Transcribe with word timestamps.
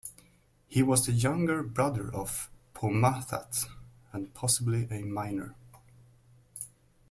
He 0.67 0.81
was 0.81 1.05
the 1.05 1.11
younger 1.11 1.61
brother 1.61 2.11
of 2.11 2.49
Phommathat, 2.73 3.67
and 4.11 4.33
possibly 4.33 4.87
a 4.89 5.03
minor. 5.03 5.53